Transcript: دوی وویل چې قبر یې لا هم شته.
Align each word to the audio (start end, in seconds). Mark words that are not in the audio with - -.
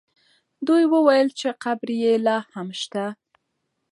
دوی 0.67 0.83
وویل 0.93 1.27
چې 1.39 1.47
قبر 1.63 1.89
یې 2.01 2.13
لا 2.25 2.37
هم 2.51 2.67
شته. 2.81 3.05